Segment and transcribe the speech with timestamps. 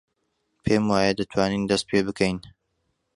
[0.63, 2.37] پێم وایە دەتوانین دەست پێ بکەین.